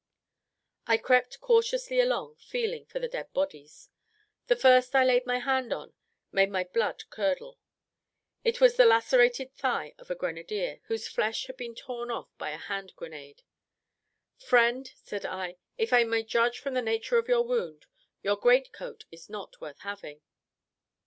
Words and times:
I 0.87 0.97
crept 0.97 1.41
cautiously 1.41 1.99
along, 1.99 2.37
feeling 2.37 2.87
for 2.87 2.97
the 2.97 3.07
dead 3.07 3.31
bodies. 3.33 3.91
The 4.47 4.55
first 4.55 4.95
I 4.95 5.05
laid 5.05 5.27
my 5.27 5.37
hand 5.37 5.71
on, 5.71 5.93
made 6.31 6.49
my 6.49 6.63
blood 6.63 7.03
curdle. 7.11 7.59
It 8.43 8.59
was 8.59 8.77
the 8.77 8.85
lacerated 8.87 9.53
thigh 9.53 9.93
of 9.99 10.09
a 10.09 10.15
grenadier, 10.15 10.79
whose 10.85 11.07
flesh 11.07 11.45
had 11.45 11.55
been 11.55 11.75
torn 11.75 12.09
off 12.09 12.35
by 12.39 12.49
a 12.49 12.57
hand 12.57 12.93
grenade. 12.95 13.43
"Friend," 14.39 14.91
said 14.95 15.23
I, 15.23 15.57
"if 15.77 15.93
I 15.93 16.03
may 16.03 16.23
judge 16.23 16.57
from 16.57 16.73
the 16.73 16.81
nature 16.81 17.19
of 17.19 17.27
your 17.27 17.43
wound, 17.43 17.85
your 18.23 18.37
great 18.37 18.73
coat 18.73 19.05
is 19.11 19.29
not 19.29 19.61
worth 19.61 19.81
having." 19.81 20.21